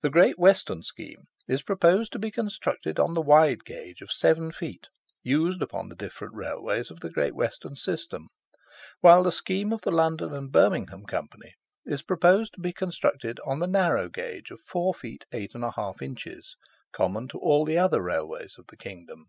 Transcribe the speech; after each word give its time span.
The 0.00 0.08
Great 0.08 0.38
Western 0.38 0.82
scheme 0.82 1.26
is 1.46 1.60
proposed 1.60 2.10
to 2.12 2.18
be 2.18 2.30
constructed 2.30 2.98
on 2.98 3.12
the 3.12 3.20
wide 3.20 3.66
gauge 3.66 4.00
of 4.00 4.10
seven 4.10 4.50
feet, 4.50 4.88
used 5.22 5.60
upon 5.60 5.90
the 5.90 5.94
different 5.94 6.34
Railways 6.34 6.90
of 6.90 7.00
the 7.00 7.10
Great 7.10 7.34
Western 7.34 7.76
system; 7.76 8.28
while 9.02 9.22
the 9.22 9.30
scheme 9.30 9.74
of 9.74 9.82
the 9.82 9.90
London 9.90 10.32
and 10.32 10.50
Birmingham 10.50 11.04
Company 11.04 11.52
is 11.84 12.00
proposed 12.02 12.54
to 12.54 12.60
be 12.62 12.72
constructed 12.72 13.38
on 13.44 13.58
the 13.58 13.66
narrow 13.66 14.08
gauge 14.08 14.50
of 14.50 14.62
4 14.62 14.94
feet 14.94 15.26
8.5 15.30 16.00
inches, 16.00 16.56
common 16.92 17.28
to 17.28 17.38
all 17.38 17.66
the 17.66 17.76
other 17.76 18.00
Railways 18.00 18.54
of 18.56 18.66
the 18.68 18.76
kingdom. 18.78 19.26